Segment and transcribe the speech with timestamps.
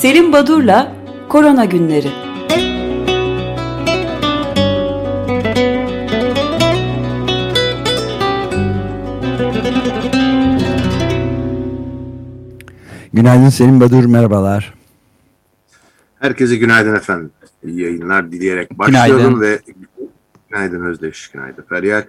[0.00, 0.96] Selim Badur'la
[1.28, 2.08] Korona Günleri.
[13.12, 14.74] Günaydın Selim Badur, merhabalar.
[16.20, 17.30] Herkese günaydın efendim.
[17.64, 19.40] İyi yayınlar dileyerek başlayalım günaydın.
[19.40, 19.58] ve
[20.50, 22.02] günaydın Özdeş, günaydın Feryal.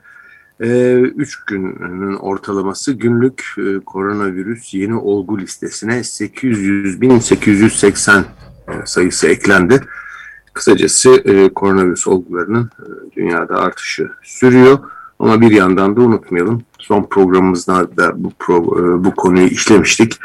[0.64, 8.26] Ee, üç günün ortalaması günlük e, koronavirüs yeni olgu listesine 800 bin 880 e,
[8.86, 9.82] sayısı eklendi.
[10.54, 12.70] Kısacası e, koronavirüs olgularının
[13.18, 14.80] dünyada artışı sürüyor.
[15.20, 18.32] Ama bir yandan da unutmayalım son programımızda da bu,
[19.06, 20.20] bu konuyu işlemiştik.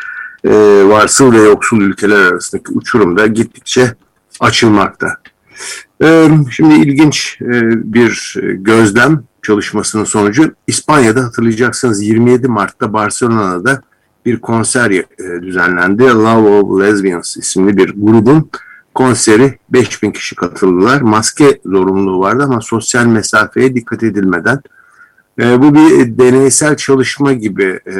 [0.44, 0.50] E,
[0.84, 3.94] varsıl ve yoksul ülkeler arasındaki uçurum da gittikçe
[4.40, 5.16] açılmakta.
[6.50, 7.38] Şimdi ilginç
[7.70, 13.82] bir gözlem çalışmasının sonucu İspanya'da hatırlayacaksınız 27 Mart'ta Barcelona'da
[14.26, 15.06] bir konser e,
[15.42, 16.02] düzenlendi.
[16.04, 18.50] Love of Lesbians isimli bir grubun
[18.94, 21.00] konseri 5000 kişi katıldılar.
[21.00, 24.60] Maske zorunluluğu vardı ama sosyal mesafeye dikkat edilmeden
[25.40, 27.92] e, bu bir deneysel çalışma gibi e,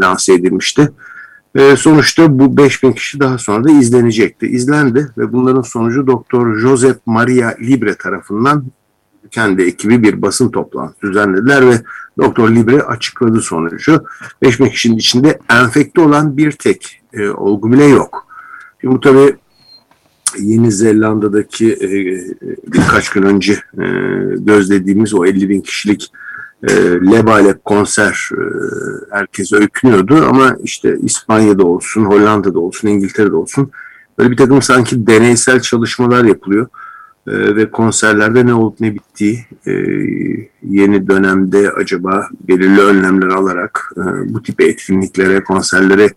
[0.00, 0.92] lanse edilmişti.
[1.54, 4.46] E, sonuçta bu 5000 kişi daha sonra da izlenecekti.
[4.46, 8.64] İzlendi ve bunların sonucu Doktor Josep Maria Libre tarafından
[9.30, 11.82] kendi ekibi bir basın toplantısı düzenlediler ve
[12.18, 14.04] Doktor Libre açıkladı sonucu.
[14.42, 18.26] 5000 kişinin içinde enfekte olan bir tek e, olgu bile yok.
[18.80, 19.36] Şimdi bu tabii
[20.38, 21.90] Yeni Zelanda'daki e,
[22.72, 23.84] birkaç gün önce e,
[24.38, 26.12] gözlediğimiz o 50 bin kişilik
[26.62, 26.72] e,
[27.12, 28.42] lebalep konser e,
[29.10, 33.70] herkes öykünüyordu ama işte İspanya'da olsun, Hollanda'da olsun, İngiltere'de olsun
[34.18, 36.66] böyle bir takım sanki deneysel çalışmalar yapılıyor
[37.26, 39.72] e, ve konserlerde ne olup ne bittiği e,
[40.62, 46.10] yeni dönemde acaba belirli önlemler alarak e, bu tip etkinliklere, konserlere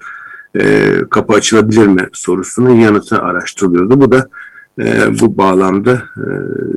[0.60, 4.02] e, kapı açılabilir mi sorusunun yanıtı araştırılıyordu.
[4.02, 4.30] Bu da
[4.80, 6.26] e, bu bağlamda e,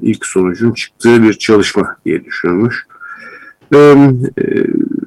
[0.03, 2.87] ilk sonucun çıktığı bir çalışma diye düşünülmüş.
[3.75, 3.95] E,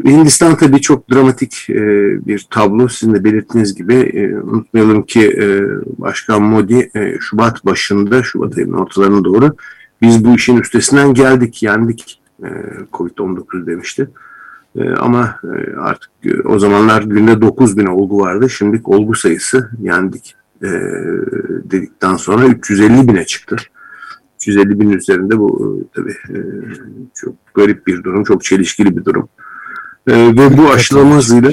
[0.05, 1.75] Hindistan tabii çok dramatik e,
[2.27, 2.87] bir tablo.
[2.87, 5.39] Sizin de belirttiğiniz gibi e, unutmayalım ki
[5.97, 9.55] Başkan Modi Şubat başında, Şubat ayının ortalarına doğru
[10.01, 12.47] biz bu işin üstesinden geldik, yendik e,
[12.93, 14.09] Covid-19 demişti.
[14.99, 15.35] Ama
[15.77, 16.09] artık
[16.45, 18.49] o zamanlar günde 9 bin olgu vardı.
[18.49, 20.35] Şimdi olgu sayısı yendik
[21.71, 23.55] dedikten sonra 350 bine çıktı.
[24.39, 26.37] 350 bin üzerinde bu e, tabii e,
[27.13, 29.29] çok garip bir durum, çok çelişkili bir durum.
[30.07, 31.51] E, ve bu aşılama hızıyla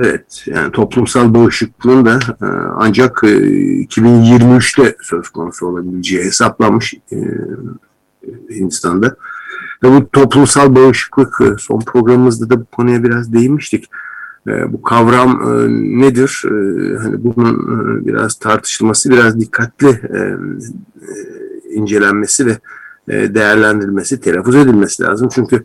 [0.00, 2.18] evet yani toplumsal bağışıklığın da
[2.76, 6.94] ancak e, 2023'te söz konusu olabileceği hesaplanmış
[8.50, 9.16] Hindistan'da.
[9.82, 13.90] Ve bu toplumsal bağışıklık son programımızda da bu konuya biraz değinmiştik.
[14.48, 15.68] E, bu kavram e,
[16.00, 16.42] nedir?
[17.02, 17.56] Hani bunun
[18.06, 20.00] biraz tartışılması, biraz dikkatli
[21.74, 22.58] incelenmesi ve
[23.34, 25.28] değerlendirilmesi, telaffuz edilmesi lazım.
[25.34, 25.64] Çünkü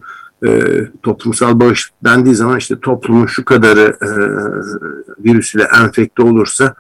[1.04, 3.98] toplumsal bağış dendiği zaman işte toplumun şu kadarı
[5.26, 6.76] virüs ile enfekte olursa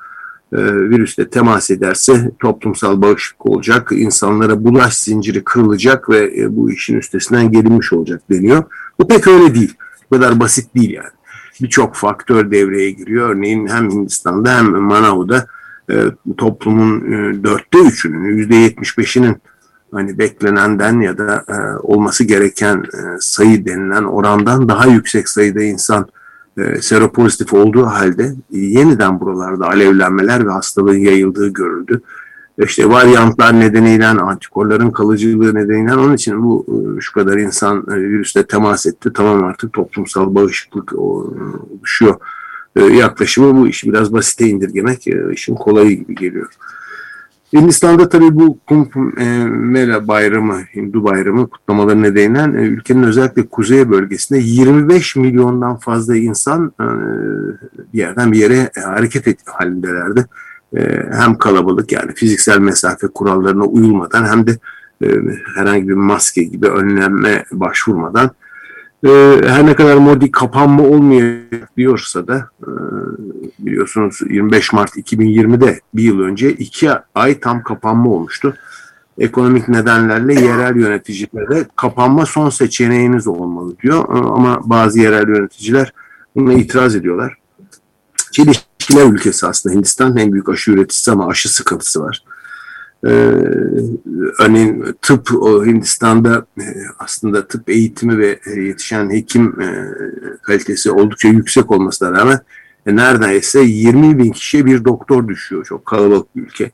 [0.53, 0.57] e,
[0.89, 7.51] virüsle temas ederse toplumsal bağışıklık olacak, insanlara bulaş zinciri kırılacak ve e, bu işin üstesinden
[7.51, 8.63] gelinmiş olacak deniyor.
[8.99, 9.73] Bu pek öyle değil.
[10.11, 11.09] Bu kadar basit değil yani.
[11.61, 13.29] Birçok faktör devreye giriyor.
[13.29, 15.47] Örneğin hem Hindistan'da hem Manav'da
[15.89, 16.05] e,
[16.37, 17.01] toplumun
[17.43, 19.37] dörtte üçünün, yüzde yetmiş beşinin
[19.91, 21.45] hani beklenenden ya da
[21.83, 22.83] olması gereken
[23.19, 26.07] sayı denilen orandan daha yüksek sayıda insan
[26.59, 32.01] e, seropozitif olduğu halde yeniden buralarda alevlenmeler ve hastalığın yayıldığı görüldü.
[32.63, 38.45] İşte varyantlar nedeniyle, antikorların kalıcılığı nedeniyle onun için bu e, şu kadar insan e, virüsle
[38.45, 39.11] temas etti.
[39.13, 42.15] Tamam artık toplumsal bağışıklık oluşuyor.
[42.75, 46.49] Yaklaşımı bu işi biraz basite indirgemek işin kolayı gibi geliyor.
[47.53, 48.95] Hindistan'da tabii bu Kumbh
[49.49, 56.73] Mela bayramı, Hindu bayramı kutlamaları nedeniyle e, ülkenin özellikle kuzey bölgesinde 25 milyondan fazla insan
[56.79, 56.85] e,
[57.93, 60.25] bir yerden bir yere e, hareket etme halindelerdi.
[61.11, 64.57] Hem kalabalık yani fiziksel mesafe kurallarına uyulmadan hem de
[65.55, 68.31] herhangi bir maske gibi önlenme başvurmadan
[69.05, 72.69] ee, her ne kadar Modi kapanma olmayacak diyorsa da e,
[73.59, 78.55] biliyorsunuz 25 Mart 2020'de bir yıl önce iki ay tam kapanma olmuştu.
[79.17, 84.03] Ekonomik nedenlerle yerel yöneticilere kapanma son seçeneğiniz olmalı diyor.
[84.03, 85.93] Ee, ama bazı yerel yöneticiler
[86.35, 87.37] buna itiraz ediyorlar.
[88.31, 92.23] Çelişkiler ülkesi aslında Hindistan en büyük aşı üreticisi ama aşı sıkıntısı var.
[93.05, 93.09] Ee,
[94.39, 96.63] örneğin tıp o Hindistan'da e,
[96.99, 99.67] aslında tıp eğitimi ve e, yetişen hekim e,
[100.41, 102.39] kalitesi oldukça yüksek olmasına rağmen
[102.85, 105.65] E, neredeyse 20 bin kişiye bir doktor düşüyor.
[105.65, 106.71] Çok kalabalık bir ülke.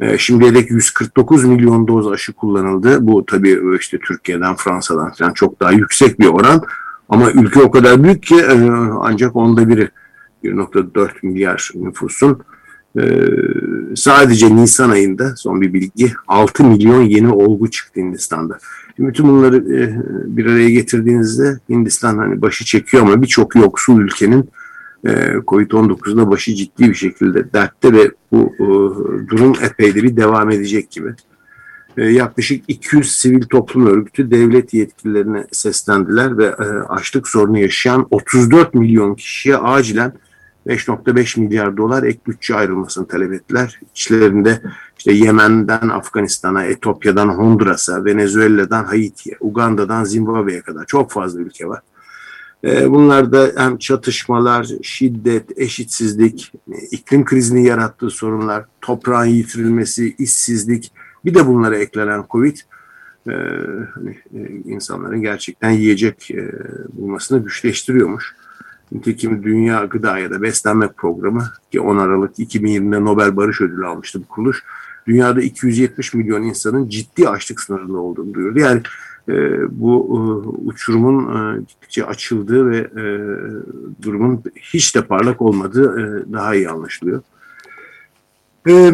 [0.00, 3.06] E, şimdiye dek 149 milyon doz aşı kullanıldı.
[3.06, 6.62] Bu tabii işte Türkiye'den, Fransa'dan falan çok daha yüksek bir oran.
[7.08, 8.70] Ama ülke o kadar büyük ki e,
[9.00, 9.90] ancak onda biri
[10.44, 12.42] 1.4 milyar nüfusun
[12.98, 13.02] e,
[13.96, 18.58] sadece Nisan ayında son bir bilgi 6 milyon yeni olgu çıktı Hindistan'da.
[18.96, 19.80] Şimdi bütün bunları e,
[20.36, 24.50] bir araya getirdiğinizde Hindistan hani başı çekiyor ama birçok yoksul ülkenin
[25.06, 25.10] e,
[25.46, 28.66] Covid-19'da başı ciddi bir şekilde dertte ve bu e,
[29.28, 31.14] durum epey de bir devam edecek gibi.
[31.96, 36.54] Yaklaşık 200 sivil toplum örgütü devlet yetkililerine seslendiler ve
[36.88, 40.12] açlık sorunu yaşayan 34 milyon kişiye acilen
[40.66, 43.80] 5.5 milyar dolar ek bütçe ayrılmasını talep ettiler.
[43.94, 44.62] İçlerinde
[44.98, 51.80] işte Yemen'den Afganistan'a, Etopya'dan Honduras'a, Venezuela'dan Haiti'ye, Uganda'dan Zimbabwe'ye kadar çok fazla ülke var.
[52.64, 56.52] E, bunlarda hem çatışmalar, şiddet, eşitsizlik,
[56.90, 60.92] iklim krizini yarattığı sorunlar, toprağın yitirilmesi, işsizlik,
[61.24, 62.56] bir de bunlara eklenen Covid
[63.26, 63.32] e,
[63.94, 66.52] hani, e, insanların gerçekten yiyecek e,
[66.92, 68.34] bulmasını güçleştiriyormuş.
[68.92, 74.20] Nitekim Dünya Gıda ya da Beslenme Programı ki 10 Aralık 2020'de Nobel Barış Ödülü almıştı
[74.20, 74.64] bu kuruluş.
[75.06, 78.58] Dünyada 270 milyon insanın ciddi açlık sınırında olduğunu duyurdu.
[78.58, 78.82] Yani
[79.28, 79.34] e,
[79.80, 83.04] bu e, uçurumun e, gittikçe açıldığı ve e,
[84.02, 87.22] durumun hiç de parlak olmadığı e, daha iyi anlaşılıyor.
[88.66, 88.92] E, e,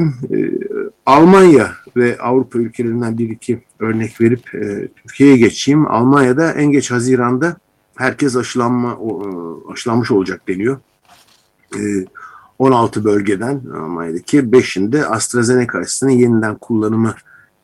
[1.07, 5.87] Almanya ve Avrupa ülkelerinden bir iki örnek verip e, Türkiye'ye geçeyim.
[5.87, 7.57] Almanya'da en geç Haziran'da
[7.99, 9.09] herkes aşılanma e,
[9.73, 10.79] aşılanmış olacak deniyor.
[12.59, 17.15] 16 e, bölgeden Almanya'daki 5'inde AstraZeneca aşısının yeniden kullanımı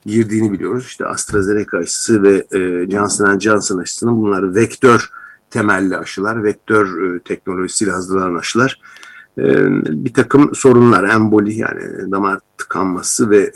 [0.06, 0.86] girdiğini biliyoruz.
[0.86, 5.10] İşte AstraZeneca aşısı ve e, Johnson Johnson aşısının bunlar vektör
[5.50, 8.80] temelli aşılar, vektör teknolojisiyle hazırlanan aşılar.
[9.36, 13.52] Bir takım sorunlar, emboli yani damar tıkanması ve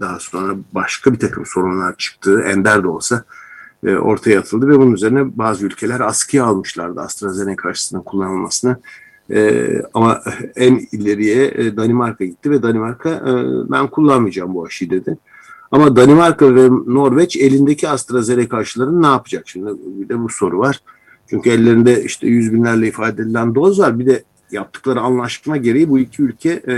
[0.00, 3.24] daha sonra başka bir takım sorunlar çıktığı ender de olsa
[3.86, 8.76] e, ortaya atıldı ve bunun üzerine bazı ülkeler askıya almışlardı AstraZeneca aşısının kullanılmasını.
[9.30, 10.20] E, ama
[10.56, 13.32] en ileriye e, Danimarka gitti ve Danimarka e,
[13.70, 15.18] ben kullanmayacağım bu aşıyı dedi.
[15.70, 19.48] Ama Danimarka ve Norveç elindeki AstraZeneca aşılarını ne yapacak?
[19.48, 20.80] Şimdi bir de bu soru var.
[21.26, 23.98] Çünkü ellerinde işte yüz binlerle ifade edilen doz var.
[23.98, 26.74] Bir de yaptıkları anlaşma gereği bu iki ülke e,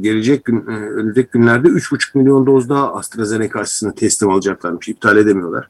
[0.00, 4.88] gelecek gün, e, önümüzdeki günlerde 3,5 milyon doz daha AstraZeneca aşısını teslim alacaklarmış.
[4.88, 5.68] İptal edemiyorlar.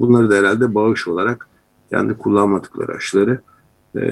[0.00, 1.48] Bunları da herhalde bağış olarak
[1.90, 3.40] kendi kullanmadıkları aşıları
[3.96, 4.02] e,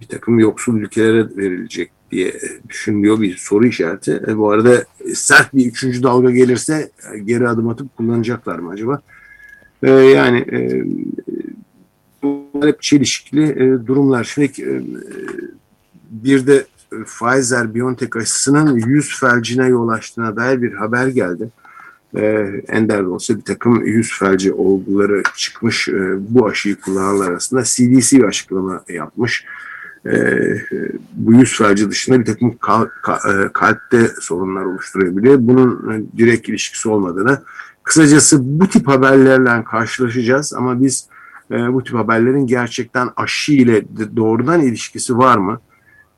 [0.00, 4.22] bir takım yoksul ülkelere verilecek diye düşünülüyor bir soru işareti.
[4.28, 4.84] E, bu arada
[5.14, 6.90] sert bir üçüncü dalga gelirse
[7.24, 9.00] geri adım atıp kullanacaklar mı acaba?
[9.82, 10.84] E, yani e,
[12.22, 14.24] bunlar hep çelişkili e, durumlar.
[14.24, 14.82] Şimdi e,
[16.10, 21.67] bir de Pfizer-BioNTech aşısının yüz felcine yol açtığına dair bir haber geldi e,
[22.68, 25.88] ender de olsa bir takım yüz felci olguları çıkmış.
[25.88, 29.44] E, bu aşıyı kullananlar arasında CDC bir açıklama yapmış.
[30.06, 30.12] E,
[31.12, 35.36] bu yüz felci dışında bir takım kal, ka, e, kalpte sorunlar oluşturabiliyor.
[35.40, 37.42] Bunun e, direkt ilişkisi olmadığını
[37.82, 41.06] kısacası bu tip haberlerle karşılaşacağız ama biz
[41.50, 43.82] e, bu tip haberlerin gerçekten aşı ile
[44.16, 45.60] doğrudan ilişkisi var mı?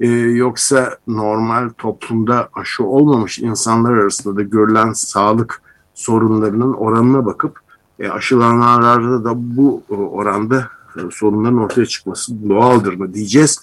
[0.01, 5.63] Ee, yoksa normal toplumda aşı olmamış insanlar arasında da görülen sağlık
[6.01, 7.61] sorunlarının oranına bakıp
[7.99, 13.61] e, aşılananlarda da bu e, oranda e, sorunların ortaya çıkması doğaldır mı diyeceğiz.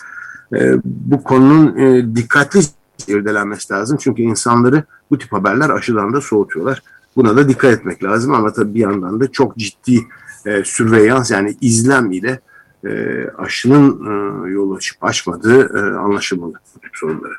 [0.53, 2.59] E, bu konunun e, dikkatli
[3.07, 3.97] irdelenmesi lazım.
[4.01, 6.81] Çünkü insanları bu tip haberler aşıdan da soğutuyorlar.
[7.15, 9.99] Buna da dikkat etmek lazım ama tabii bir yandan da çok ciddi
[10.45, 12.39] e, sürveyans yani izlem ile
[12.85, 12.89] e,
[13.37, 17.33] aşının e, yol açıp açmadığı e, anlaşılmalı bu tip sorunları.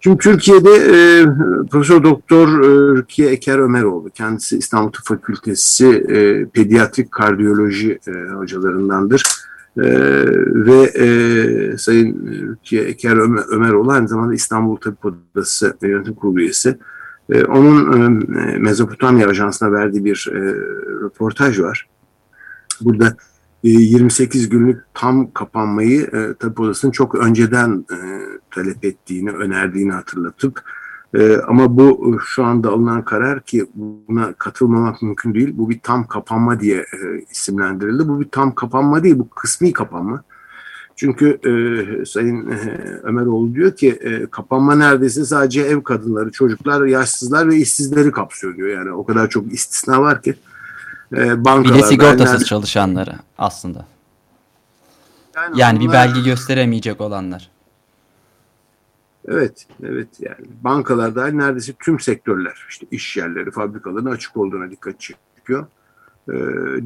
[0.00, 1.26] Şimdi Türkiye'de e,
[1.70, 9.22] Profesör Doktor e, Rukiye Eker Ömeroğlu, kendisi İstanbul Tıp Fakültesi e, pediatrik kardiyoloji e, hocalarındandır.
[9.76, 9.84] E,
[10.54, 12.16] ve e, Sayın
[12.48, 16.78] Rukiye Eker Ömer, Ömeroğlu aynı zamanda İstanbul Tabip Odası Yönetim Kurulu üyesi.
[17.30, 20.40] E, onun e, Mezopotamya Ajansı'na verdiği bir e,
[21.02, 21.88] röportaj var.
[22.80, 23.16] Burada
[23.62, 27.98] 28 e, günlük tam kapanmayı e, Tabip Odası'nın çok önceden e,
[28.50, 30.62] talep ettiğini, önerdiğini hatırlatıp
[31.14, 35.54] e, ama bu e, şu anda alınan karar ki buna katılmamak mümkün değil.
[35.58, 38.08] Bu bir tam kapanma diye e, isimlendirildi.
[38.08, 40.22] Bu bir tam kapanma değil, bu kısmi kapanma.
[40.96, 42.56] Çünkü e, Sayın e,
[43.02, 48.68] Ömeroğlu diyor ki e, kapanma neredeyse sadece ev kadınları, çocuklar, yaşsızlar ve işsizleri kapsıyor diyor.
[48.68, 50.30] Yani o kadar çok istisna var ki.
[50.30, 50.34] E,
[51.12, 53.86] bankalar, bir de sigortasız benler, çalışanları aslında.
[55.36, 55.88] Yani, yani onlar...
[55.88, 57.50] bir belge gösteremeyecek olanlar.
[59.28, 65.66] Evet, evet yani bankalarda neredeyse tüm sektörler, işte iş yerleri, fabrikaların açık olduğuna dikkat çekiyor.
[66.28, 66.34] Ee,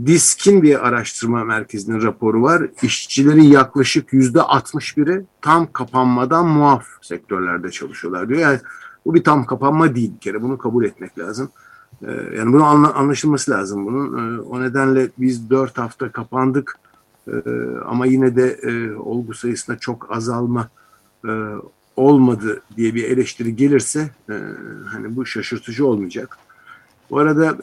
[0.06, 2.62] Disk'in bir araştırma merkezinin raporu var.
[2.82, 8.40] İşçilerin yaklaşık yüzde 61'i tam kapanmadan muaf sektörlerde çalışıyorlar diyor.
[8.40, 8.58] Yani
[9.06, 10.42] bu bir tam kapanma değil bir kere.
[10.42, 11.50] Bunu kabul etmek lazım.
[12.06, 14.18] Ee, yani bunun anlaşılması lazım bunun.
[14.18, 16.78] Ee, o nedenle biz dört hafta kapandık
[17.28, 17.32] ee,
[17.86, 20.68] ama yine de e, olgu sayısında çok azalma
[21.24, 21.30] e,
[21.96, 24.34] olmadı diye bir eleştiri gelirse e,
[24.86, 26.38] hani bu şaşırtıcı olmayacak.
[27.10, 27.56] Bu arada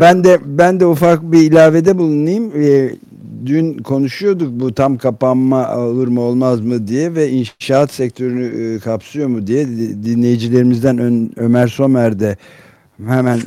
[0.00, 2.52] ben de ben de ufak bir ilavede bulunayım.
[3.46, 9.46] Dün konuşuyorduk bu tam kapanma olur mu olmaz mı diye ve inşaat sektörünü kapsıyor mu
[9.46, 9.68] diye
[10.04, 12.36] dinleyicilerimizden Ömer Somer de
[13.04, 13.40] hemen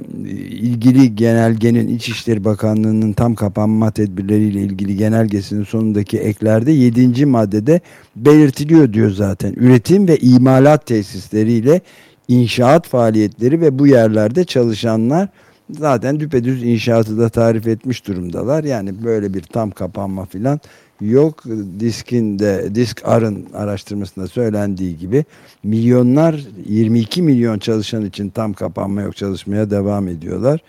[0.49, 7.25] ilgili genelgenin İçişleri Bakanlığı'nın tam kapanma tedbirleriyle ilgili genelgesinin sonundaki eklerde 7.
[7.25, 7.81] maddede
[8.15, 9.53] belirtiliyor diyor zaten.
[9.53, 11.81] Üretim ve imalat tesisleriyle
[12.27, 15.29] inşaat faaliyetleri ve bu yerlerde çalışanlar
[15.69, 18.63] zaten düpedüz inşaatı da tarif etmiş durumdalar.
[18.63, 20.59] Yani böyle bir tam kapanma filan
[21.01, 21.43] yok.
[21.79, 25.25] Diskin de Disk Arın araştırmasında söylendiği gibi
[25.63, 30.61] milyonlar 22 milyon çalışan için tam kapanma yok çalışmaya devam ediyorlar.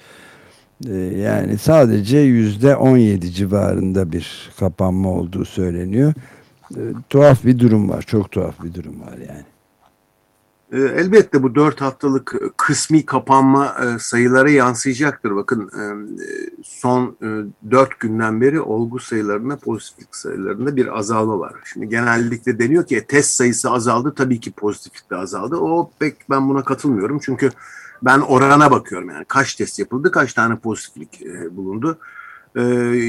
[0.88, 6.14] Ee, yani sadece yüzde 17 civarında bir kapanma olduğu söyleniyor.
[6.76, 6.80] Ee,
[7.10, 8.02] tuhaf bir durum var.
[8.02, 9.44] Çok tuhaf bir durum var yani.
[10.72, 15.36] Ee, elbette bu dört haftalık e, kısmi kapanma e, sayılara yansıyacaktır.
[15.36, 15.84] Bakın e,
[16.62, 17.16] son
[17.70, 21.54] dört günden beri olgu sayılarında, pozitiflik sayılarında bir azalma var.
[21.72, 25.56] Şimdi genellikle deniyor ki test sayısı azaldı, tabii ki pozitiflik de azaldı.
[25.56, 27.50] O pek ben buna katılmıyorum çünkü
[28.02, 31.98] ben orana bakıyorum yani kaç test yapıldı, kaç tane pozitiflik bulundu.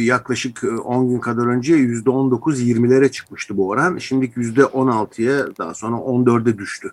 [0.06, 3.98] Yaklaşık 10 gün kadar önce %19-20'lere çıkmıştı bu oran.
[3.98, 6.92] Şimdiki %16'ya daha sonra 14'e düştü.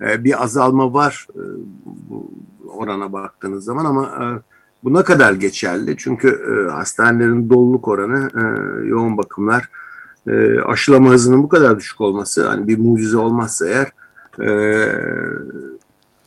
[0.00, 1.42] E, bir azalma var e,
[1.84, 2.30] bu
[2.68, 4.24] orana baktığınız zaman ama e,
[4.84, 5.96] bu ne kadar geçerli?
[5.98, 8.30] Çünkü hastanelerin doluluk oranı,
[8.86, 9.68] yoğun bakımlar,
[10.66, 13.92] aşılama hızının bu kadar düşük olması, hani bir mucize olmazsa eğer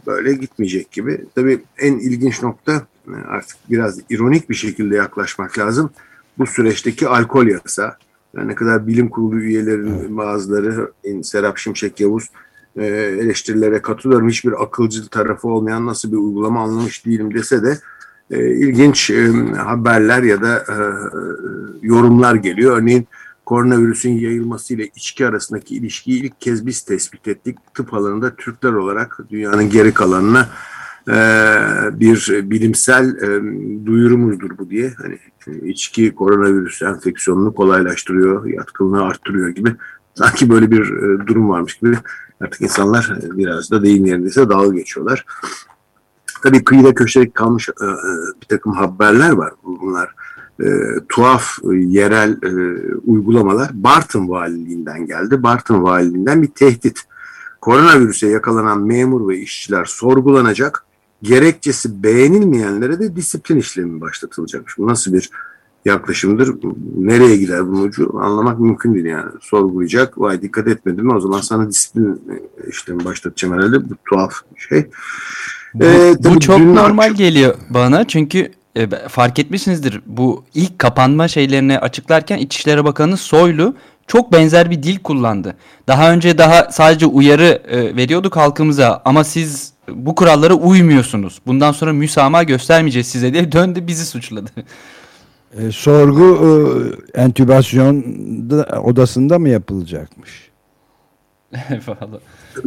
[0.07, 1.25] böyle gitmeyecek gibi.
[1.35, 2.81] Tabii en ilginç nokta
[3.27, 5.89] artık biraz ironik bir şekilde yaklaşmak lazım.
[6.37, 7.97] Bu süreçteki alkol yasa.
[8.37, 10.91] Yani ne kadar bilim kurulu üyelerinin bazıları,
[11.23, 12.29] Serap Şimşek Yavuz,
[12.77, 12.85] e,
[13.21, 14.29] eleştirilere katılıyorum.
[14.29, 17.79] Hiçbir akılcı tarafı olmayan nasıl bir uygulama anlamış değilim dese de
[18.31, 19.27] e, ilginç e,
[19.57, 20.65] haberler ya da
[21.81, 22.77] yorumlar geliyor.
[22.77, 23.07] Örneğin
[23.45, 27.57] koronavirüsün yayılması ile içki arasındaki ilişkiyi ilk kez biz tespit ettik.
[27.73, 30.49] Tıp alanında Türkler olarak dünyanın geri kalanına
[31.99, 33.17] bir bilimsel
[33.85, 34.93] duyurumuzdur bu diye.
[34.97, 35.19] Hani
[35.69, 39.75] içki koronavirüs enfeksiyonunu kolaylaştırıyor, yatkınlığı arttırıyor gibi.
[40.15, 41.97] Sanki böyle bir e, durum varmış gibi
[42.41, 45.25] Artık insanlar e, biraz da deyim yerindeyse dalga geçiyorlar.
[46.43, 47.87] Tabii kıyıda köşede kalmış e,
[48.41, 49.53] bir takım haberler var.
[49.63, 50.15] Bunlar
[50.59, 50.65] e,
[51.09, 55.43] tuhaf e, yerel e, uygulamalar Bartın Valiliğinden geldi.
[55.43, 57.01] Bartın Valiliğinden bir tehdit.
[57.61, 60.85] Koronavirüse yakalanan memur ve işçiler sorgulanacak.
[61.21, 64.77] Gerekçesi beğenilmeyenlere de disiplin işlemi başlatılacakmış.
[64.77, 65.29] Bu nasıl bir
[65.85, 66.55] yaklaşımdır.
[66.97, 69.31] Nereye gider bunun ucu anlamak mümkün değil yani.
[69.41, 70.21] Sorgulayacak.
[70.21, 72.21] Vay dikkat etmedim o zaman sana disiplin
[72.67, 73.89] işlemi başlatacağım herhalde.
[73.89, 74.87] Bu tuhaf bir şey.
[75.73, 81.79] Bu, ee, bu çok normal geliyor bana çünkü e, fark etmişsinizdir bu ilk kapanma şeylerini
[81.79, 83.75] açıklarken İçişleri Bakanı Soylu
[84.07, 85.55] çok benzer bir dil kullandı.
[85.87, 91.41] Daha önce daha sadece uyarı e, veriyorduk halkımıza ama siz bu kurallara uymuyorsunuz.
[91.47, 94.49] Bundan sonra müsamaha göstermeyeceğiz size diye döndü bizi suçladı.
[95.53, 96.23] E, sorgu
[97.13, 98.05] e, entübasyon
[98.83, 100.51] odasında mı yapılacakmış?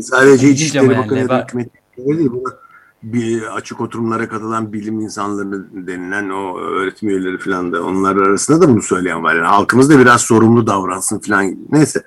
[0.00, 2.30] Sadece İçişleri Bakanı yani, hükümeti değil,
[3.02, 8.68] bir açık oturumlara katılan bilim insanları denilen o öğretim üyeleri falan da onlar arasında da
[8.68, 9.34] bunu söyleyen var.
[9.34, 11.56] Yani halkımız da biraz sorumlu davransın falan.
[11.70, 12.02] Neyse.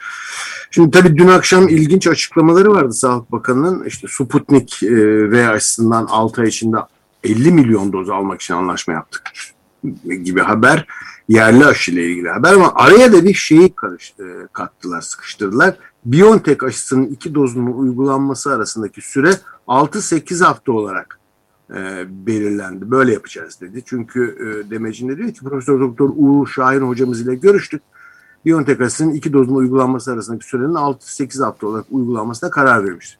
[0.71, 3.83] Şimdi tabii dün akşam ilginç açıklamaları vardı Sağlık Bakanı'nın.
[3.83, 6.77] İşte Sputnik e, V aşısından 6 ay içinde
[7.23, 9.31] 50 milyon doz almak için anlaşma yaptık
[10.23, 10.87] gibi haber
[11.29, 15.75] yerli aşı ile ilgili haber ama araya da bir şeyi karış, e, kattılar, sıkıştırdılar.
[16.05, 19.31] BioNTech aşısının iki dozunun uygulanması arasındaki süre
[19.67, 21.19] 6-8 hafta olarak
[21.69, 22.91] e, belirlendi.
[22.91, 23.83] Böyle yapacağız dedi.
[23.85, 27.81] Çünkü e, demecinde diyor ki Profesör Doktor Uğur Şahin hocamız ile görüştük.
[28.45, 33.17] BioNTech aşısının iki dozunun uygulanması arasındaki sürenin 6-8 hafta olarak uygulanmasına karar vermişti.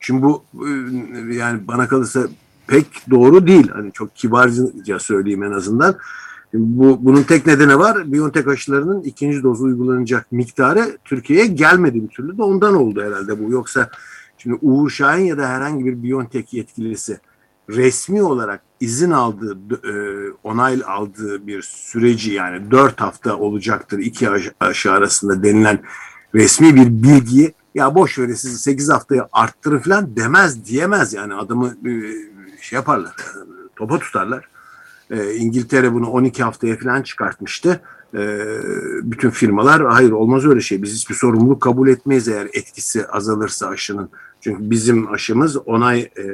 [0.00, 0.68] Şimdi bu e,
[1.34, 2.26] yani bana kalırsa
[2.66, 3.68] pek doğru değil.
[3.68, 5.96] Hani çok kibarca söyleyeyim en azından.
[6.54, 8.12] Bu, bunun tek nedeni var.
[8.12, 13.50] BioNTech aşılarının ikinci dozu uygulanacak miktarı Türkiye'ye gelmedi bir türlü de ondan oldu herhalde bu.
[13.50, 13.90] Yoksa
[14.38, 17.18] şimdi Uğur Şahin ya da herhangi bir BioNTech yetkilisi
[17.70, 19.94] resmi olarak izin aldığı, e,
[20.44, 24.28] onay aldığı bir süreci yani dört hafta olacaktır iki
[24.60, 25.80] aşı arasında denilen
[26.34, 31.66] resmi bir bilgiyi ya boş verin sizi 8 haftaya arttırın falan demez diyemez yani adamı
[31.66, 31.90] e,
[32.62, 33.14] şey yaparlar
[33.76, 34.48] topa tutarlar.
[35.10, 37.80] E, İngiltere bunu 12 haftaya falan çıkartmıştı.
[38.14, 38.48] E,
[39.02, 44.10] bütün firmalar hayır olmaz öyle şey biz hiçbir sorumluluk kabul etmeyiz eğer etkisi azalırsa aşının.
[44.40, 46.24] Çünkü bizim aşımız onay e,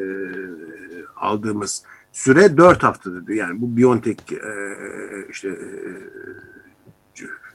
[1.17, 1.83] aldığımız
[2.13, 3.29] süre 4 haftadır.
[3.29, 4.39] Yani bu Biontech e,
[5.31, 5.59] işte e,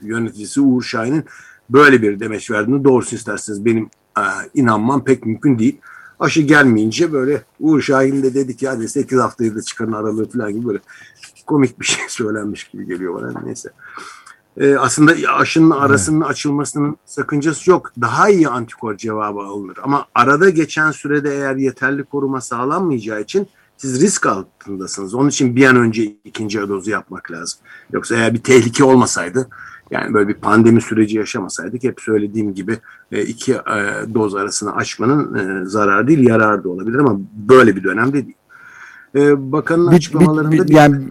[0.00, 1.24] yöneticisi Uğur Şahin'in
[1.70, 3.84] böyle bir demeç verdiğini doğrusu isterseniz benim
[4.18, 4.22] e,
[4.54, 5.80] inanmam pek mümkün değil.
[6.20, 10.52] Aşı gelmeyince böyle Uğur Şahin de dedi ki hadi 8 haftayı da çıkarın aralığı falan
[10.52, 10.78] gibi böyle
[11.46, 13.70] komik bir şey söylenmiş gibi geliyor bana neyse.
[14.56, 16.30] Ee, aslında aşının arasının evet.
[16.30, 17.92] açılmasının sakıncası yok.
[18.00, 19.78] Daha iyi antikor cevabı alınır.
[19.82, 25.14] Ama arada geçen sürede eğer yeterli koruma sağlanmayacağı için siz risk altındasınız.
[25.14, 27.60] Onun için bir an önce ikinci dozu yapmak lazım.
[27.92, 29.48] Yoksa eğer bir tehlike olmasaydı
[29.94, 32.78] yani böyle bir pandemi süreci yaşamasaydık hep söylediğim gibi
[33.12, 33.58] e, iki e,
[34.14, 38.36] doz arasını açmanın e, zararı değil yararı da olabilir ama böyle bir dönemde değil.
[39.36, 40.52] Bakanın bit, açıklamalarında...
[40.52, 41.02] Bit, bit, yani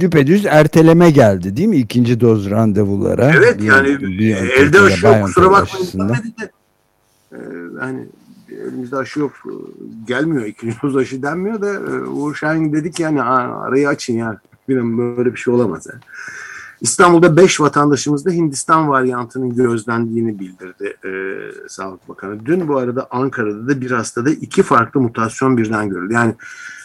[0.00, 3.32] düpedüz erteleme geldi değil mi ikinci doz randevulara?
[3.36, 6.08] Evet bir, yani bir elde aşı yok kusura bakmayın.
[6.08, 6.14] De,
[7.80, 8.06] hani
[8.48, 9.32] elimizde aşı yok
[10.06, 14.40] gelmiyor ikinci doz aşı denmiyor da Uğur Şahin dedi ki yani arayı açın ya.
[14.68, 16.00] Bilmiyorum böyle bir şey olamaz yani.
[16.84, 21.10] İstanbul'da 5 vatandaşımız da Hindistan varyantının gözlendiğini bildirdi e,
[21.68, 22.46] Sağlık Bakanı.
[22.46, 26.14] Dün bu arada Ankara'da da bir hastada iki farklı mutasyon birden görüldü.
[26.14, 26.34] Yani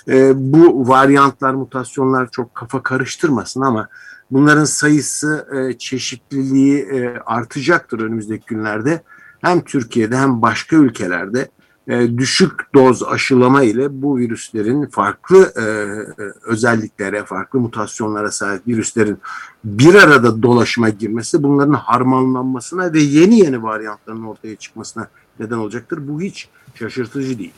[0.08, 3.88] e, bu varyantlar, mutasyonlar çok kafa karıştırmasın ama
[4.32, 9.04] bunların sayısı, e, çeşitliliği e, artacaktır önümüzdeki günlerde.
[9.42, 11.50] Hem Türkiye'de hem başka ülkelerde
[11.90, 19.18] e, düşük doz aşılama ile bu virüslerin farklı e, e, özelliklere, farklı mutasyonlara sahip virüslerin
[19.64, 25.08] bir arada dolaşıma girmesi, bunların harmanlanmasına ve yeni yeni varyantların ortaya çıkmasına
[25.40, 26.08] neden olacaktır.
[26.08, 27.54] Bu hiç şaşırtıcı değil.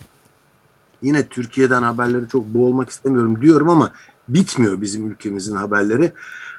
[1.01, 3.91] Yine Türkiye'den haberleri çok boğulmak istemiyorum diyorum ama
[4.33, 6.11] bitmiyor bizim ülkemizin haberleri.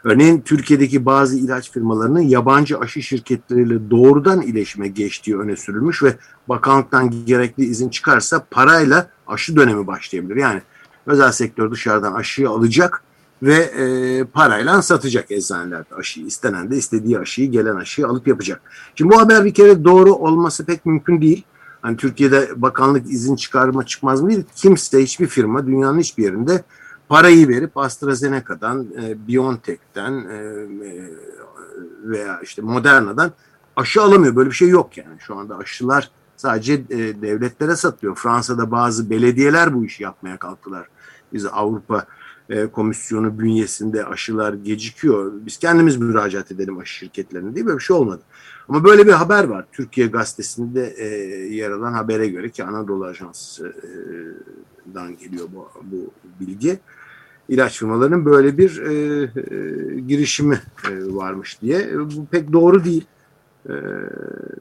[0.05, 6.17] Örneğin Türkiye'deki bazı ilaç firmalarının yabancı aşı şirketleriyle doğrudan iletişime geçtiği öne sürülmüş ve
[6.49, 10.37] bakanlıktan gerekli izin çıkarsa parayla aşı dönemi başlayabilir.
[10.37, 10.63] Yani
[11.07, 13.03] özel sektör dışarıdan aşıyı alacak
[13.43, 16.27] ve e, parayla satacak eczanelerde aşıyı.
[16.27, 18.61] İstenen de istediği aşıyı, gelen aşıyı alıp yapacak.
[18.95, 21.45] Şimdi bu haber bir kere doğru olması pek mümkün değil.
[21.83, 24.45] Hani Türkiye'de bakanlık izin çıkarma çıkmaz mı değil.
[24.57, 26.65] Kimse, hiçbir firma dünyanın hiçbir yerinde
[27.13, 30.37] parayı verip AstraZeneca'dan, e, BioNTech'ten e,
[30.87, 31.11] e,
[32.05, 33.33] veya işte Moderna'dan
[33.77, 34.37] aşı alamıyor.
[34.37, 35.17] Böyle bir şey yok yani.
[35.19, 38.17] Şu anda aşılar sadece e, devletlere satılıyor.
[38.17, 40.87] Fransa'da bazı belediyeler bu işi yapmaya kalktılar.
[41.33, 42.07] Biz Avrupa
[42.49, 45.33] e, Komisyonu bünyesinde aşılar gecikiyor.
[45.47, 48.23] Biz kendimiz müracaat edelim aşı şirketlerine diye böyle bir şey olmadı.
[48.69, 49.65] Ama böyle bir haber var.
[49.73, 51.07] Türkiye Gazetesi'nde e,
[51.55, 53.77] yer alan habere göre ki Anadolu Ajansı'dan
[55.19, 56.79] geliyor bu, bu bilgi
[57.53, 60.61] ilaç firmalarının böyle bir e, e, girişimi
[60.91, 61.79] e, varmış diye.
[61.79, 63.05] E, bu pek doğru değil.
[63.69, 63.75] E,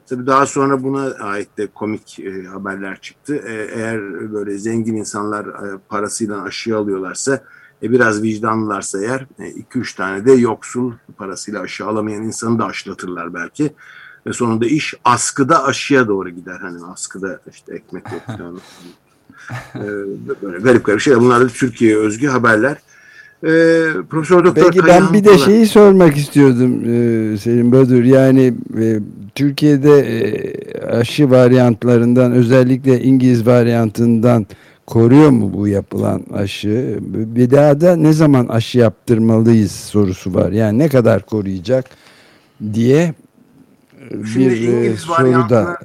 [0.06, 3.36] tabii daha sonra buna ait de komik e, haberler çıktı.
[3.36, 7.44] E, eğer böyle zengin insanlar e, parasıyla aşı alıyorlarsa
[7.82, 13.34] e, biraz vicdanlılarsa eğer 2-3 e, tane de yoksul parasıyla aşı alamayan insanı da aşılatırlar
[13.34, 13.72] belki.
[14.26, 16.58] Ve sonunda iş askıda aşıya doğru gider.
[16.60, 18.22] Hani askıda işte ekmek yok
[20.42, 21.20] böyle garip garip şeyler.
[21.20, 22.76] Bunlar da Türkiye'ye özgü haberler.
[23.44, 28.04] Ee, Profesör Doktor Peki ben bir de şeyi sormak istiyordum e, Selim Badur.
[28.04, 28.98] Yani e,
[29.34, 34.46] Türkiye'de e, aşı varyantlarından özellikle İngiliz varyantından
[34.86, 36.98] koruyor mu bu yapılan aşı?
[37.10, 40.52] Bir daha da ne zaman aşı yaptırmalıyız sorusu var.
[40.52, 41.84] Yani ne kadar koruyacak
[42.74, 43.14] diye
[44.32, 45.78] Şimdi bir İngiliz soruda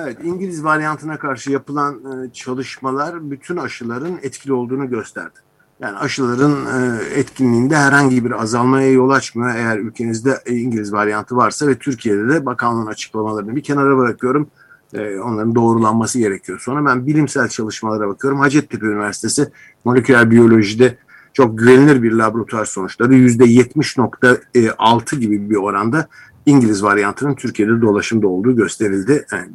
[0.00, 5.38] Evet, İngiliz varyantına karşı yapılan e, çalışmalar bütün aşıların etkili olduğunu gösterdi.
[5.80, 9.54] Yani aşıların e, etkinliğinde herhangi bir azalmaya yol açmıyor.
[9.54, 14.48] Eğer ülkenizde İngiliz varyantı varsa ve Türkiye'de de bakanlığın açıklamalarını bir kenara bırakıyorum.
[14.94, 16.60] E, onların doğrulanması gerekiyor.
[16.64, 18.40] Sonra ben bilimsel çalışmalara bakıyorum.
[18.40, 19.52] Hacettepe Üniversitesi
[19.84, 20.98] moleküler biyolojide
[21.32, 26.08] çok güvenilir bir laboratuvar sonuçları %70.6 gibi bir oranda
[26.46, 29.26] İngiliz varyantının Türkiye'de dolaşımda olduğu gösterildi.
[29.32, 29.48] Yani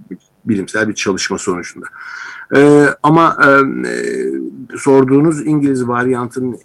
[0.50, 1.86] bilimsel bir çalışma sonucunda.
[2.56, 3.50] E, ama e,
[4.78, 6.58] sorduğunuz İngiliz varyantının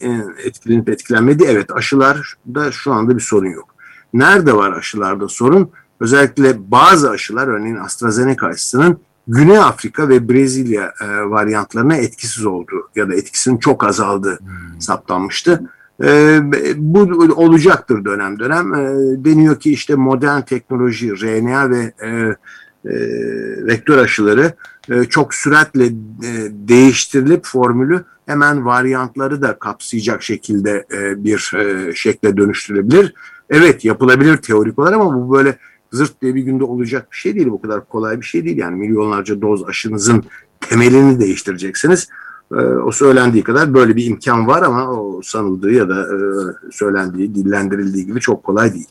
[0.44, 1.44] etkilenip etkilenmedi.
[1.48, 3.74] Evet aşılarda şu anda bir sorun yok.
[4.14, 5.70] Nerede var aşılarda sorun?
[6.00, 13.08] Özellikle bazı aşılar örneğin AstraZeneca aşısının Güney Afrika ve Brezilya e, varyantlarına etkisiz olduğu ya
[13.08, 14.80] da etkisinin çok azaldığı hmm.
[14.80, 15.70] saptanmıştı.
[16.02, 16.40] E,
[16.76, 17.00] bu
[17.36, 18.74] olacaktır dönem dönem.
[18.74, 18.80] E,
[19.24, 22.36] deniyor ki işte modern teknoloji, RNA ve e,
[22.84, 22.94] e,
[23.66, 24.52] vektör aşıları
[24.90, 25.92] e, çok süratle e,
[26.50, 33.14] değiştirilip formülü hemen varyantları da kapsayacak şekilde e, bir e, şekle dönüştürülebilir.
[33.50, 35.58] Evet yapılabilir teorik olarak ama bu böyle
[35.92, 37.46] zırt diye bir günde olacak bir şey değil.
[37.46, 38.56] Bu kadar kolay bir şey değil.
[38.56, 40.24] Yani milyonlarca doz aşınızın
[40.60, 42.08] temelini değiştireceksiniz.
[42.52, 46.16] Ee, o söylendiği kadar böyle bir imkan var ama o sanıldığı ya da e,
[46.72, 48.88] söylendiği, dillendirildiği gibi çok kolay değil.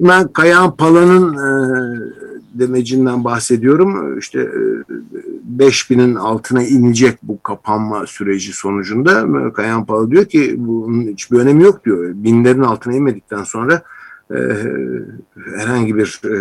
[0.00, 1.50] Ben Kayahan Pala'nın e,
[2.54, 4.18] demecinden bahsediyorum.
[4.18, 9.26] İşte e, 5000'in altına inecek bu kapanma süreci sonucunda.
[9.52, 12.12] Kayahan Pala diyor ki bunun hiçbir önemi yok diyor.
[12.14, 13.82] Binlerin altına inmedikten sonra
[14.30, 14.38] e,
[15.56, 16.34] herhangi bir e,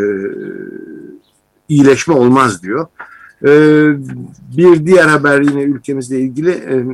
[1.69, 2.87] iyileşme olmaz diyor.
[3.45, 3.49] E,
[4.57, 6.85] bir diğer haber yine ülkemizle ilgili e,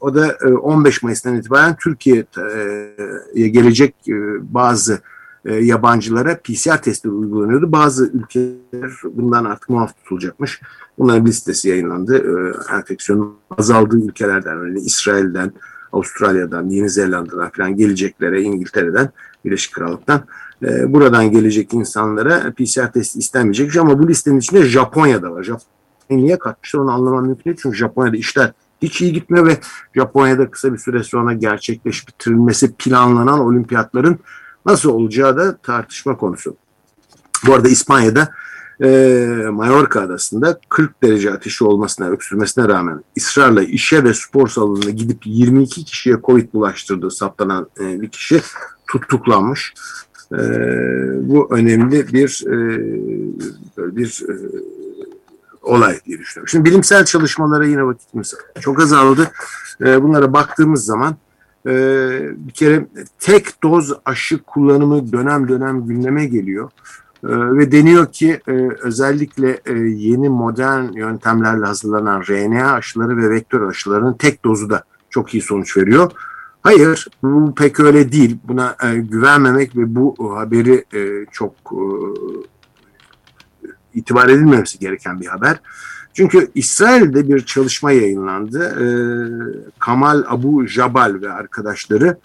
[0.00, 4.14] o da e, 15 Mayıs'tan itibaren Türkiye'ye gelecek e,
[4.54, 5.00] bazı
[5.46, 7.72] e, yabancılara PCR testi uygulanıyordu.
[7.72, 10.60] Bazı ülkeler bundan artık muaf tutulacakmış.
[10.98, 12.16] Bunların listesi yayınlandı.
[12.16, 15.52] E, enfeksiyonun azaldığı ülkelerden, örneğin İsrail'den,
[15.92, 19.10] Avustralya'dan, Yeni Zelanda'dan falan geleceklere, İngiltere'den,
[19.44, 20.24] Birleşik Krallık'tan
[20.62, 23.76] e, buradan gelecek insanlara PCR testi istenmeyecek.
[23.76, 25.42] Ama bu listenin içinde Japonya da var.
[25.42, 25.66] Japonya
[26.10, 27.56] niye katmışlar onu anlamam mümkün değil.
[27.62, 29.58] Çünkü Japonya'da işler hiç iyi gitmiyor ve
[29.94, 34.18] Japonya'da kısa bir süre sonra gerçekleşip bitirilmesi planlanan olimpiyatların
[34.66, 36.56] nasıl olacağı da tartışma konusu.
[37.46, 38.28] Bu arada İspanya'da
[38.82, 38.88] e,
[39.50, 45.84] Mallorca adasında 40 derece ateşi olmasına, öksürmesine rağmen ısrarla işe ve spor salonuna gidip 22
[45.84, 48.40] kişiye Covid bulaştırdığı saptanan e, bir kişi
[48.86, 49.74] tutuklanmış.
[50.32, 50.38] E,
[51.28, 52.56] bu önemli bir e,
[53.96, 54.34] bir e,
[55.62, 56.48] olay diye düşünüyorum.
[56.48, 59.30] Şimdi bilimsel çalışmalara yine vakitimiz çok azaldı.
[59.80, 61.16] E, bunlara baktığımız zaman
[61.66, 61.70] e,
[62.36, 62.86] bir kere
[63.18, 66.70] tek doz aşı kullanımı dönem dönem gündeme geliyor.
[67.24, 68.52] E, ve deniyor ki e,
[68.82, 75.34] özellikle e, yeni modern yöntemlerle hazırlanan RNA aşıları ve vektör aşılarının tek dozu da çok
[75.34, 76.12] iyi sonuç veriyor.
[76.62, 78.38] Hayır, bu pek öyle değil.
[78.44, 80.84] Buna e, güvenmemek ve bu haberi
[81.32, 81.54] çok
[83.94, 85.60] itibar edilmemesi gereken bir haber.
[86.16, 88.64] Çünkü İsrail'de bir çalışma yayınlandı.
[88.64, 88.86] E,
[89.78, 92.18] Kamal Abu Jabal ve arkadaşları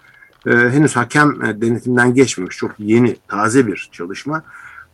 [0.46, 2.56] e, henüz hakem e, denetimden geçmemiş.
[2.56, 4.42] Çok yeni, taze bir çalışma.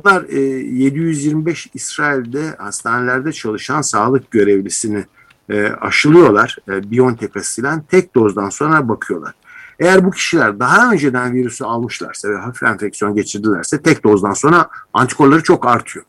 [0.04, 5.04] Bunlar e, 725 İsrail'de hastanelerde çalışan sağlık görevlisini
[5.50, 6.56] e, aşılıyorlar.
[6.68, 9.34] E, Biontech aşısıyla tek dozdan sonra bakıyorlar.
[9.78, 15.42] Eğer bu kişiler daha önceden virüsü almışlarsa ve hafif enfeksiyon geçirdilerse tek dozdan sonra antikorları
[15.42, 16.04] çok artıyor.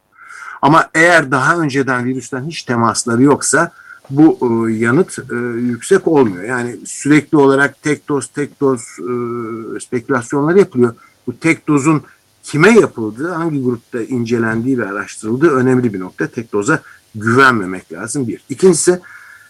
[0.61, 3.71] Ama eğer daha önceden virüsten hiç temasları yoksa
[4.09, 6.43] bu e, yanıt e, yüksek olmuyor.
[6.43, 10.95] Yani sürekli olarak tek doz tek doz e, spekülasyonları yapılıyor.
[11.27, 12.03] Bu tek dozun
[12.43, 16.27] kime yapıldığı, hangi grupta incelendiği ve araştırıldığı önemli bir nokta.
[16.27, 16.81] Tek doza
[17.15, 18.41] güvenmemek lazım bir.
[18.49, 18.99] İkincisi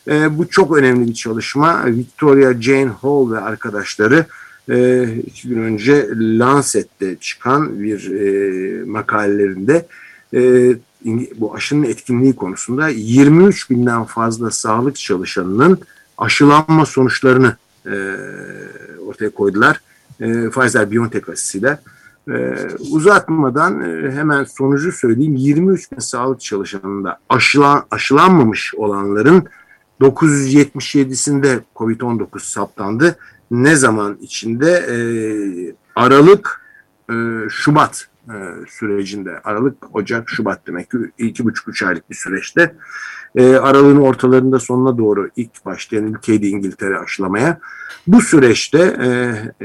[0.08, 1.86] e, bu çok önemli bir çalışma.
[1.86, 4.26] Victoria Jane Hall ve arkadaşları
[4.70, 9.88] e, iki gün önce Lancet'te çıkan bir e, makalelerinde
[10.34, 10.74] e,
[11.36, 15.80] bu aşının etkinliği konusunda 23 binden fazla sağlık çalışanının
[16.18, 17.92] aşılanma sonuçlarını e,
[19.08, 19.82] ortaya koydular.
[20.20, 21.80] E, Pfizer-BioNTech aşısıyla.
[22.30, 22.56] E,
[22.92, 25.36] uzatmadan e, hemen sonucu söyleyeyim.
[25.36, 29.48] 23 bin sağlık çalışanında aşılan, aşılanmamış olanların
[30.02, 33.18] 977'sinde COVID-19 saptandı.
[33.52, 34.72] Ne zaman içinde?
[34.72, 34.98] E,
[35.96, 36.62] Aralık,
[37.10, 37.14] e,
[37.50, 38.36] Şubat e,
[38.70, 42.76] sürecinde Aralık, Ocak, Şubat demek ki iki buçuk üç aylık bir süreçte
[43.36, 47.60] e, aralığın ortalarında sonuna doğru ilk başlayan ülkeydi İngiltere aşılamaya.
[48.08, 49.08] Bu süreçte e,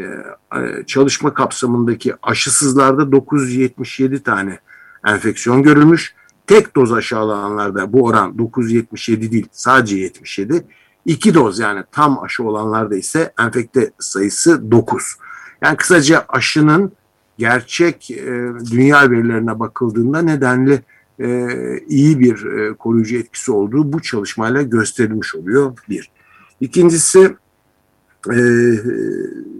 [0.00, 4.58] e, çalışma kapsamındaki aşısızlarda 977 tane
[5.06, 6.14] enfeksiyon görülmüş.
[6.46, 10.66] Tek doz aşı alanlarda bu oran 977 değil sadece 77.
[11.04, 15.16] İki doz yani tam aşı olanlarda ise enfekte sayısı 9.
[15.62, 16.92] Yani kısaca aşının
[17.38, 20.82] gerçek e, dünya verilerine bakıldığında nedenli
[21.20, 21.48] e,
[21.88, 26.10] iyi bir e, koruyucu etkisi olduğu bu çalışmayla gösterilmiş oluyor bir.
[26.60, 27.36] İkincisi
[28.30, 28.40] e,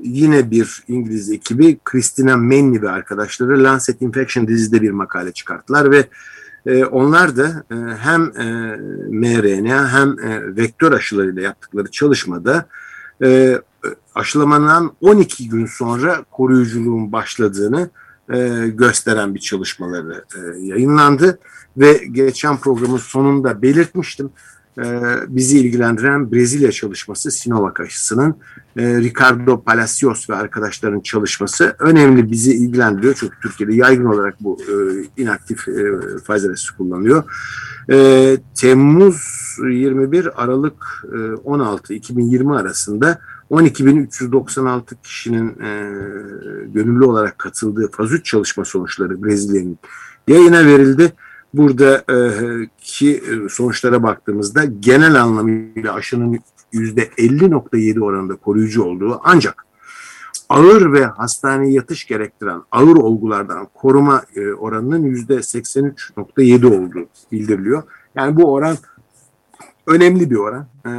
[0.02, 6.04] yine bir İngiliz ekibi Christina Manley ve arkadaşları Lancet Infection dizide bir makale çıkarttılar ve
[6.66, 8.76] E, onlar da e, hem e,
[9.08, 12.66] mRNA hem e, vektör aşılarıyla yaptıkları çalışmada
[13.22, 13.58] e,
[14.14, 17.90] aşılamadan 12 gün sonra koruyuculuğun başladığını
[18.32, 21.38] e, gösteren bir çalışmaları e, yayınlandı
[21.76, 24.30] ve geçen programın sonunda belirtmiştim.
[24.78, 24.84] E,
[25.28, 28.34] bizi ilgilendiren Brezilya çalışması Sinovac aşısının
[28.76, 33.14] e, Ricardo Palacios ve arkadaşların çalışması önemli bizi ilgilendiriyor.
[33.14, 34.72] Çünkü Türkiye'de yaygın olarak bu e,
[35.22, 35.72] inaktif e,
[36.26, 37.24] Pfizer aşısı kullanılıyor.
[37.90, 43.18] E, Temmuz 21 Aralık e, 16 2020 arasında
[43.50, 45.70] 12.396 kişinin e,
[46.66, 49.78] gönüllü olarak katıldığı faz 3 çalışma sonuçları Brezilya'nın
[50.28, 51.12] yayına verildi.
[51.54, 52.16] Burada e,
[53.06, 56.40] e, sonuçlara baktığımızda genel anlamıyla aşının
[56.72, 59.66] %50.7 oranında koruyucu olduğu ancak
[60.48, 67.82] ağır ve hastaneye yatış gerektiren ağır olgulardan koruma e, oranının %83.7 olduğu bildiriliyor.
[68.14, 68.76] Yani bu oran
[69.86, 70.66] önemli bir oran.
[70.86, 70.90] Ee,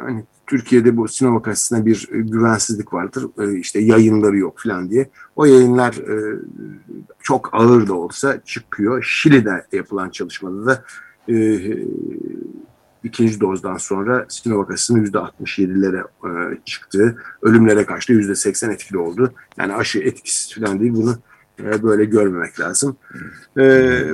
[0.00, 3.26] hani Türkiye'de bu Sinovac aşısına bir güvensizlik vardır.
[3.38, 5.10] Ee, işte yayınları yok falan diye.
[5.36, 6.38] O yayınlar e,
[7.22, 9.02] çok ağır da olsa çıkıyor.
[9.02, 10.84] Şili'de yapılan çalışmada da
[11.28, 11.60] e,
[13.04, 17.22] ikinci dozdan sonra Sinovac aşısının %67'lere e, çıktı.
[17.42, 19.32] Ölümlere karşı %80 etkili oldu.
[19.58, 20.92] Yani aşı etkisiz falan değil.
[20.92, 21.18] Bunu
[21.60, 22.96] e, böyle görmemek lazım.
[23.58, 23.62] E,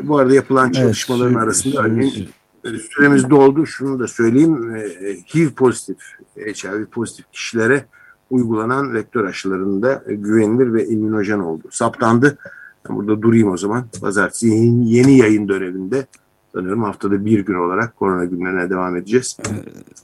[0.09, 2.29] bu arada yapılan çalışmaların evet, arasında örneğin
[2.75, 3.67] süremiz doldu.
[3.67, 4.77] Şunu da söyleyeyim.
[4.77, 5.97] E, HIV pozitif,
[6.37, 7.85] HIV pozitif kişilere
[8.31, 11.63] uygulanan vektör aşılarında güvenilir ve immünojen oldu.
[11.71, 12.39] Saptandı.
[12.89, 13.85] Ben burada durayım o zaman.
[14.01, 16.07] Pazartesi yeni, yayın döneminde
[16.53, 19.37] sanıyorum haftada bir gün olarak korona günlerine devam edeceğiz.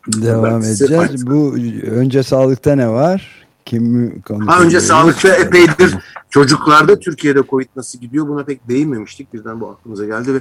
[0.07, 1.05] Devam Pazartesi edeceğiz.
[1.05, 1.31] Artık.
[1.31, 1.55] Bu
[1.91, 3.47] önce sağlıkta ne var?
[3.65, 4.13] Kim
[4.47, 5.97] ha, önce sağlıkta epeydir
[6.33, 9.35] çocuklarda Türkiye'de Covid nasıl gidiyor buna pek değinmemiştik.
[9.35, 10.39] Birden bu aklımıza geldi ve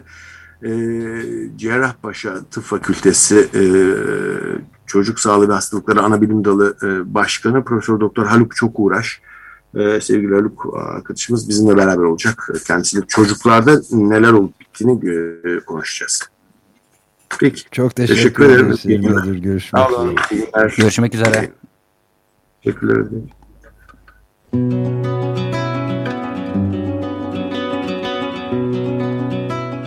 [0.64, 0.70] e,
[1.58, 3.62] Cerrahpaşa Tıp Fakültesi e,
[4.86, 9.22] Çocuk Sağlığı ve Hastalıkları Anabilim Dalı e, Başkanı Profesör Doktor Haluk Çok Uğraş
[9.76, 12.50] e, sevgili Haluk arkadaşımız bizimle beraber olacak.
[12.68, 16.30] Kendisiyle çocuklarda neler olup bittiğini e, konuşacağız.
[17.40, 17.64] Peki.
[17.72, 18.72] Çok teşekkür, teşekkür ederim.
[18.86, 19.42] ederim.
[19.42, 20.72] Görüşmek üzere.
[20.78, 21.52] Görüşmek üzere.
[22.64, 23.30] Teşekkürler ederim.